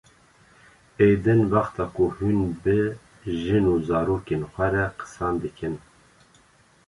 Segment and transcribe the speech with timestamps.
[1.05, 2.77] Ê din wexta ku hûn bi
[3.43, 5.75] jin û zarokên xwe re qisan dikin